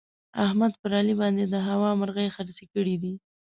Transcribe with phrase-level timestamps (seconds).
[0.45, 3.13] احمد پر علي باندې د هوا مرغۍ خرڅې کړې دي.